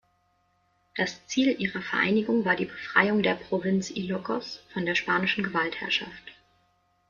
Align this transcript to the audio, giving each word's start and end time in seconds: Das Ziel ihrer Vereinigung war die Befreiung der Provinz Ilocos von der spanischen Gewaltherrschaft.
Das 0.95 1.27
Ziel 1.27 1.57
ihrer 1.61 1.79
Vereinigung 1.79 2.43
war 2.43 2.55
die 2.55 2.65
Befreiung 2.65 3.21
der 3.21 3.35
Provinz 3.35 3.91
Ilocos 3.91 4.63
von 4.73 4.83
der 4.87 4.95
spanischen 4.95 5.43
Gewaltherrschaft. 5.43 6.31